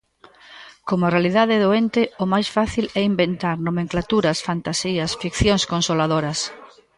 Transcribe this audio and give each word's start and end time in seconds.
Como 0.87 1.03
a 1.05 1.13
realidade 1.15 1.53
é 1.57 1.63
doente, 1.67 2.01
o 2.23 2.25
máis 2.33 2.47
fácil 2.57 2.85
é 2.99 3.01
inventar 3.11 3.55
nomenclaturas, 3.67 4.43
fantasías, 4.47 5.11
ficcións 5.21 5.63
consoladoras. 5.71 6.39